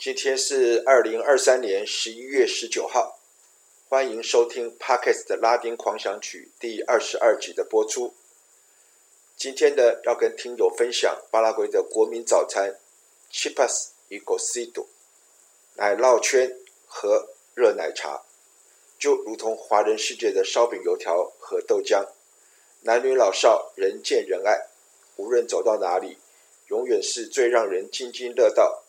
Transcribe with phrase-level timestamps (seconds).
[0.00, 3.20] 今天是二零二三年十一月十九号。
[3.86, 8.14] 欢迎收听 Podcast 的拉丁狂想曲第二十二集的播出。
[9.36, 12.78] 今天呢，要跟听友分享巴拉圭的国民早餐
[13.30, 14.86] Chipas y cocido
[15.74, 18.22] 奶酪圈和热奶茶，
[18.98, 22.08] 就如同华人世界的烧饼、油条和豆浆，
[22.84, 24.68] 男女老少人见人爱，
[25.16, 26.16] 无论走到哪里，
[26.68, 28.82] 永远是最让人津津乐道、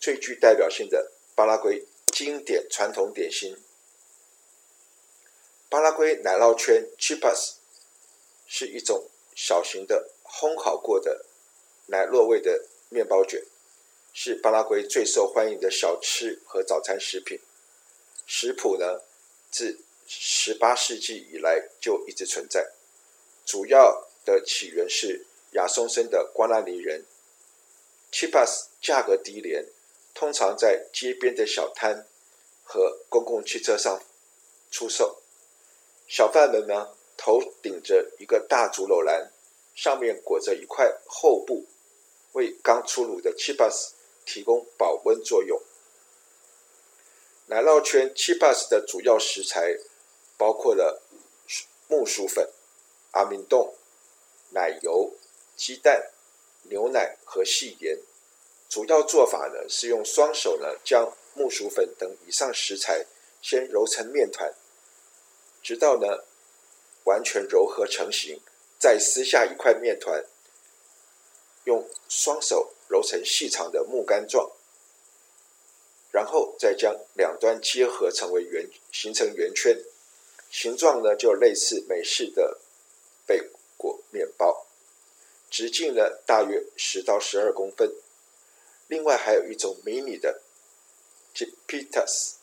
[0.00, 3.56] 最具代表性的巴拉圭经典传统点心。
[5.68, 7.54] 巴拉圭奶酪圈 Chipas
[8.46, 11.26] 是一种小型的烘烤过的
[11.86, 13.42] 奶酪味的面包卷，
[14.14, 17.38] 是巴拉圭最受欢迎的小吃和早餐食品。
[18.26, 19.02] 食谱呢，
[19.50, 22.72] 自十八世纪以来就一直存在，
[23.44, 27.04] 主要的起源是亚松森的瓜拉尼人。
[28.10, 29.66] Chipas 价格低廉，
[30.18, 32.04] 通常在街边的小摊
[32.64, 34.02] 和公共汽车上
[34.68, 35.22] 出售。
[36.08, 39.30] 小贩们呢，头顶着一个大竹篓篮，
[39.76, 41.66] 上面裹着一块厚布，
[42.32, 43.90] 为刚出炉的 Chipas
[44.26, 45.62] 提供保温作用。
[47.46, 49.78] 奶酪圈 Chipas 的主要食材
[50.36, 51.00] 包括了
[51.86, 52.50] 木薯粉、
[53.12, 53.72] 阿明冻、
[54.50, 55.14] 奶油、
[55.56, 56.10] 鸡蛋、
[56.64, 57.96] 牛奶和细盐。
[58.68, 63.06] 主要做法呢，是用双手呢，将木薯粉等以上食材
[63.40, 64.52] 先揉成面团。
[65.62, 66.24] 直到呢，
[67.04, 68.40] 完全揉合成型，
[68.78, 70.22] 再撕下一块面团，
[71.64, 74.52] 用双手揉成细长的木杆状，
[76.10, 79.82] 然后再将两端结合成为圆，形成圆圈，
[80.50, 82.60] 形状呢就类似美式的
[83.26, 84.66] 贝果面包，
[85.50, 87.90] 直径呢大约十到十二公分。
[88.88, 90.42] 另外还有一种迷你的
[91.34, 92.34] Chipitas。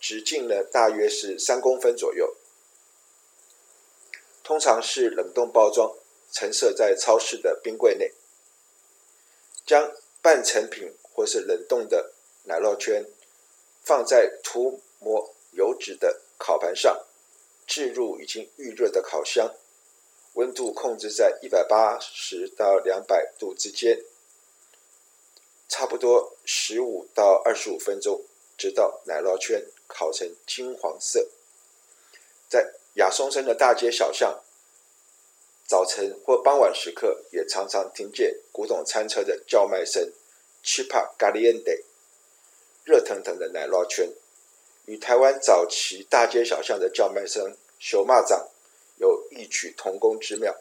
[0.00, 2.36] 直径呢，大约是三公分左右，
[4.44, 5.92] 通常是冷冻包装，
[6.30, 8.12] 陈设在超市的冰柜内。
[9.66, 9.92] 将
[10.22, 12.12] 半成品或是冷冻的
[12.44, 13.04] 奶酪圈
[13.82, 17.04] 放在涂抹油脂的烤盘上，
[17.66, 19.52] 置入已经预热的烤箱，
[20.34, 24.04] 温度控制在一百八十到两百度之间，
[25.68, 28.24] 差不多十五到二十五分钟，
[28.56, 29.64] 直到奶酪圈。
[29.90, 31.26] 烤成金黄色，
[32.46, 34.44] 在亚松森的大街小巷，
[35.66, 40.12] 早晨或傍晚时刻，也常常听见古董餐车的叫卖声。
[40.62, 41.84] Chipa caliente，
[42.84, 44.12] 热腾腾的奶酪圈，
[44.84, 48.48] 与台湾早期大街小巷的叫卖声“熊蚂蚱”
[49.00, 50.54] 有异曲同工之妙。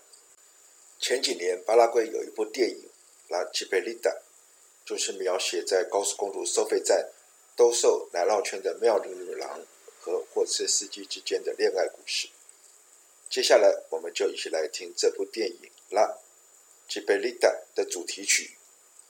[0.99, 2.89] 前几年，巴拉圭有一部电影
[3.33, 4.09] 《La Chipelita》，
[4.87, 7.11] 就是描写在高速公路收费站。
[7.57, 9.59] 兜售奶酪圈的妙龄女郎
[9.99, 12.29] 和货车司机之间的恋爱故事。
[13.29, 15.57] 接下来，我们就一起来听这部电影
[15.93, 16.17] 《拉
[16.87, 18.55] 吉贝利达》的主题曲，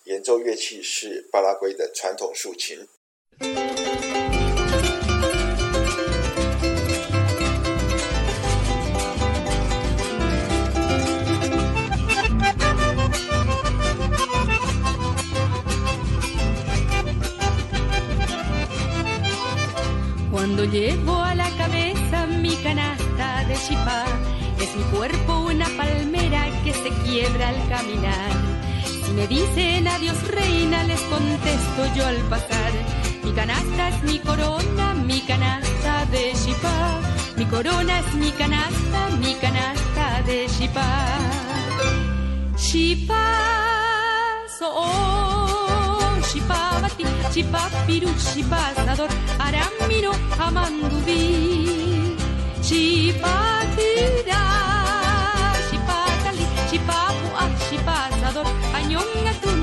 [0.05, 2.87] 演奏乐器是巴拉圭的传统竖琴。
[27.07, 28.31] quiebra al caminar.
[29.05, 32.73] Si me dicen adiós reina, les contesto yo al pasar.
[33.23, 36.99] Mi canasta es mi corona, mi canasta de chipá.
[37.37, 40.89] Mi corona es mi canasta, mi canasta de chipá.
[42.57, 43.27] Chipá,
[44.61, 45.99] oh,
[46.29, 47.03] chipá bati,
[47.33, 49.09] chipá piru, chipá asador,
[49.39, 52.15] aramino, amandubi.
[52.61, 54.43] Chipá tira,
[55.69, 57.06] chipá cali, chipá
[58.73, 59.57] Añón a tu.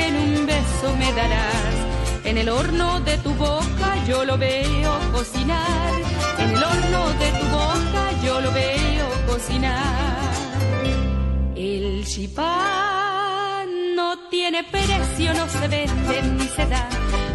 [0.00, 1.74] En un beso me darás.
[2.24, 5.92] En el horno de tu boca yo lo veo cocinar,
[6.38, 10.18] en el horno de tu boca yo lo veo cocinar.
[11.56, 13.64] El chipá
[13.96, 16.88] no tiene precio, no se vende ni se da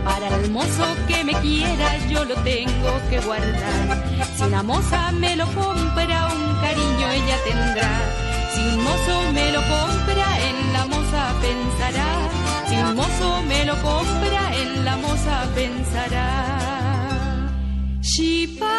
[0.04, 4.04] para el mozo que me quiera yo lo tengo que guardar.
[4.36, 7.92] Si una moza me lo compra, un cariño ella tendrá.
[8.54, 12.33] Si un mozo me lo compra, en la moza pensará.
[12.86, 16.30] Un mozo me lo compra, en la moza pensará.
[18.02, 18.74] Chipazo,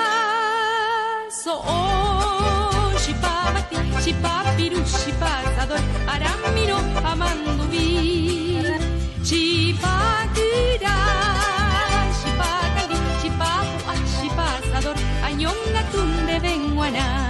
[1.64, 8.62] oh, chipabati, chipapiru, chipazador, aramiro, amandubi.
[9.22, 10.96] Chipakira,
[12.18, 17.23] chipakali, chipapu, chipazador, añonga tunde venguaná.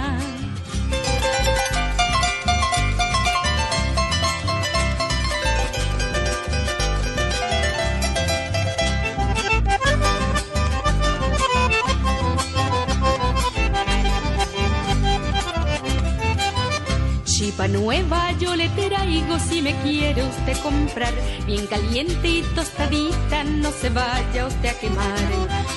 [17.67, 21.13] Nueva yo le traigo si me quiere usted comprar.
[21.45, 25.19] Bien caliente y tostadita, no se vaya usted a quemar.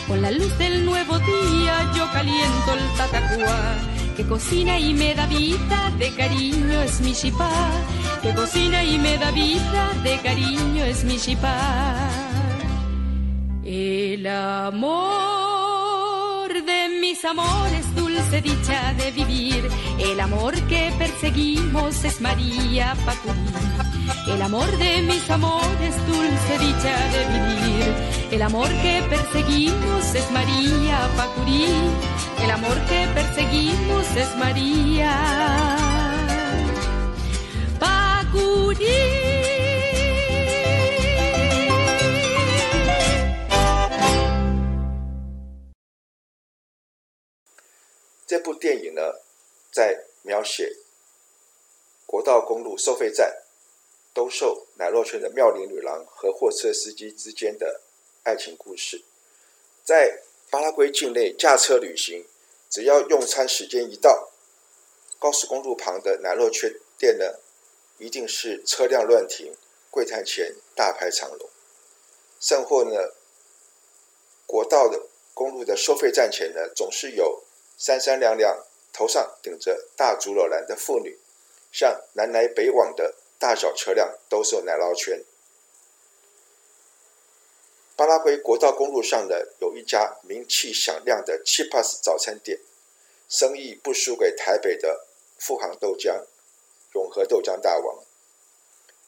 [0.06, 3.76] Con la luz del nuevo día yo caliento el tatacuá.
[4.17, 7.50] Que cocina y me da vida, de cariño es mi chipá.
[8.23, 12.11] Que cocina y me da vida, de cariño es mi chipá.
[13.64, 14.99] El amor
[16.52, 17.85] de mis amores,
[18.30, 19.69] dicha de vivir.
[19.98, 23.40] El amor que perseguimos es María Pacurí.
[24.26, 27.94] El amor de mis amores, dulce dicha de vivir.
[28.30, 31.66] El amor que perseguimos es María Pacurí.
[32.42, 35.16] El amor que perseguimos es María
[37.80, 39.38] Pacurí.
[48.99, 49.21] 呢，
[49.71, 50.77] 在描写
[52.05, 53.43] 国道公路收费站
[54.12, 57.81] 兜售奶酪圈的妙龄女郎和货车司机之间的
[58.25, 59.05] 爱情故事。
[59.85, 62.27] 在巴拉圭境内驾车旅行，
[62.69, 64.31] 只要用餐时间一到，
[65.19, 67.39] 高速公路旁的奶酪圈店呢，
[67.99, 69.55] 一定是车辆乱停，
[69.91, 71.49] 柜台前大排长龙。
[72.41, 73.15] 甚或呢，
[74.47, 77.45] 国道的公路的收费站前呢，总是有
[77.77, 78.67] 三三两两，
[78.99, 81.21] 头上顶着大竹篓篮的妇女，
[81.71, 85.23] 向南来北往的大小车辆兜售奶酪圈。
[87.95, 92.59] 巴拉圭国道公路上的，有一家名气响亮的 Chipas 早餐店，
[93.29, 95.06] 生意不输给台北的
[95.39, 96.25] 富航豆浆、
[96.95, 98.03] 永和豆浆大王。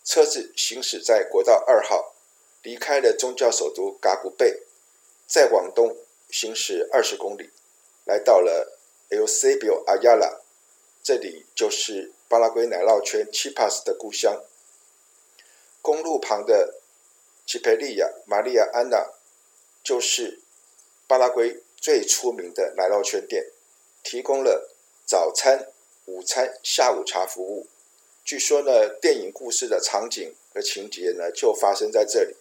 [0.05, 2.15] 车子行驶在国道二号，
[2.63, 4.63] 离开了宗教首都嘎古贝，
[5.27, 5.97] 再往东
[6.31, 7.51] 行驶二十公里。
[8.05, 8.80] 来到了
[9.11, 10.39] Elsebio Ayala，
[11.03, 14.43] 这里就是巴拉圭奶酪圈 Chipas 的故乡。
[15.83, 16.77] 公路旁的
[17.47, 19.11] Chiperia Maria Ana
[19.83, 20.39] 就是
[21.09, 23.47] 巴拉圭最出名的奶酪圈店，
[24.05, 24.71] 提供了
[25.05, 25.69] 早餐、
[26.05, 27.67] 午餐、下午茶服务。
[28.25, 32.37] 据说呢，电影故事的场景和情节呢，就发生在这里。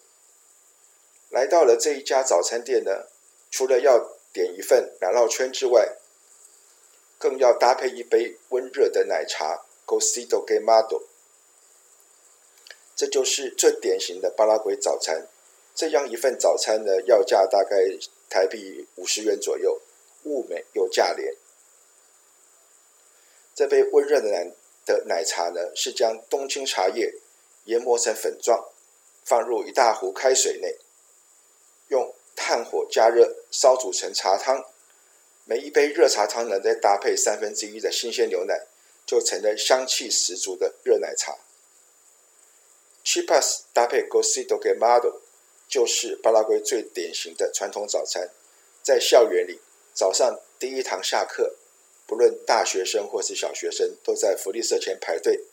[1.29, 3.07] 来到了这一家早餐店呢，
[3.49, 5.95] 除了要点一份奶酪圈之外，
[7.19, 11.03] 更要搭配一杯温热的奶茶，Gosido Gamado，。
[12.95, 15.27] 这就是最典型的巴拉圭早餐。
[15.75, 17.75] 这样一份早餐呢，要价大概
[18.29, 19.81] 台币五十元左右，
[20.23, 21.35] 物美又价廉。
[23.53, 24.51] 这杯温热的奶
[24.85, 27.15] 的奶茶呢，是将冬青茶叶
[27.65, 28.69] 研磨成粉状，
[29.25, 30.77] 放入一大壶开水内，
[31.89, 34.65] 用炭火加热，烧煮成茶汤，
[35.49, 38.67] 每一杯热茶汤呢，再搭配三分之一的新鲜牛奶，
[39.03, 41.35] 就成了香气十足的热奶茶。
[43.03, 45.21] Chipas 搭配 Cocido Quemado
[45.67, 48.29] 就是巴拉圭最典型的传统早餐。
[48.83, 49.59] 在校园里，
[49.91, 51.55] 早上第一堂下课，
[52.05, 55.45] 不论大学生或是小学生，都在福利社前排队，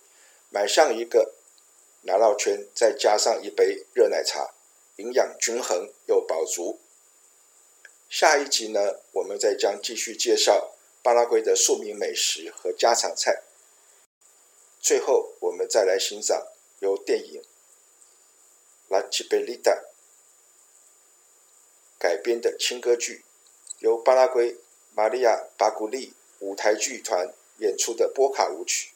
[0.50, 1.33] 买上一个
[2.03, 4.53] 奶酪圈，再加上一杯热奶茶。
[4.97, 6.81] 营养均衡又饱足。
[8.09, 10.73] 下一集呢，我们再将继续介绍
[11.03, 13.43] 巴拉圭的庶民美食和家常菜。
[14.81, 16.47] 最后，我们再来欣赏
[16.79, 17.43] 由电影
[18.89, 19.59] 《La Chipelita》
[21.99, 23.25] 改编的轻歌剧
[23.81, 24.57] 由巴拉圭
[24.95, 28.93] 玛利亚·巴古利舞台剧团演出的波卡舞曲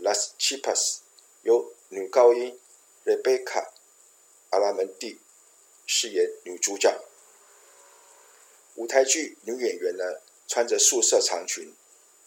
[0.02, 0.94] 《Las Chipas》，
[1.42, 2.58] 由女高音
[3.04, 3.70] Rebecca
[4.50, 5.18] 阿拉门蒂
[5.84, 6.96] 饰演女主角。
[8.76, 10.04] 舞台剧女演员呢，
[10.46, 11.74] 穿着素色长裙，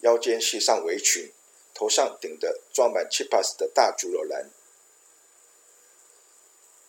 [0.02, 1.32] 腰间系上围裙，
[1.74, 4.50] 头上顶着装满 chipas 的大竹篓篮。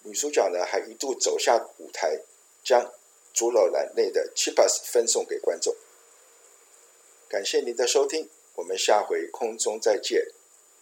[0.03, 2.23] 女主角呢，还一度走下舞台，
[2.65, 2.91] 将
[3.35, 5.77] 竹篓篮内的 chipas 分送给观众。
[7.29, 10.27] 感谢您的收听，我们下回空中再见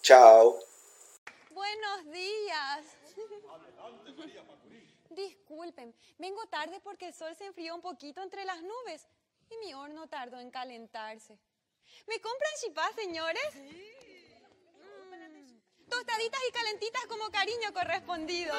[0.02, 0.62] ，Ciao。
[1.52, 2.84] Buenos días.
[5.18, 9.08] Disculpen, vengo tarde porque el sol se enfrió un poquito entre las nubes
[9.50, 11.36] y mi horno tardó en calentarse.
[12.06, 13.42] ¿Me compran chipá, señores?
[13.52, 13.90] Sí.
[14.76, 18.54] Mm, tostaditas y calentitas como cariño correspondido.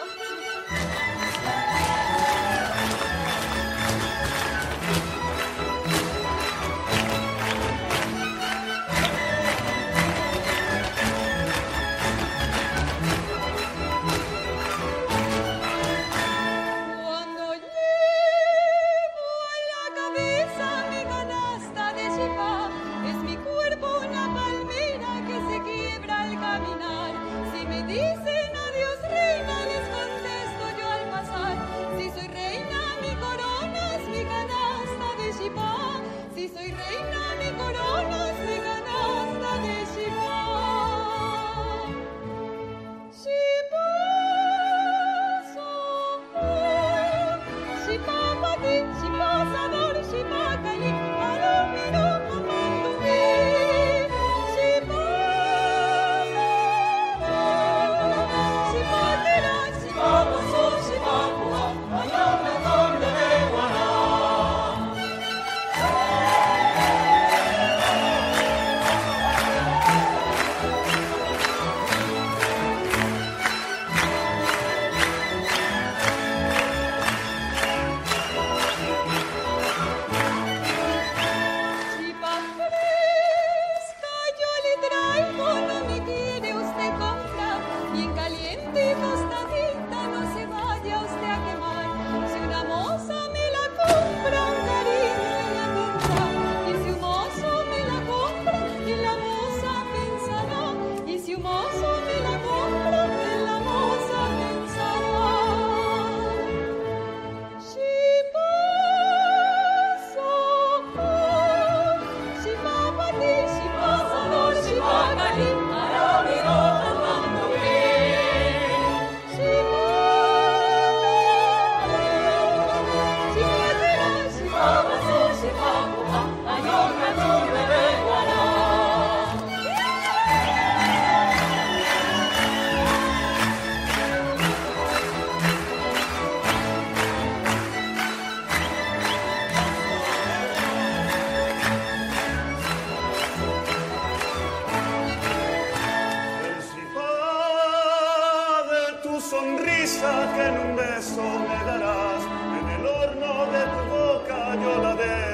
[149.89, 152.23] Sonrisa que en un beso me darás,
[152.59, 155.28] en el horno de tu boca yo la veo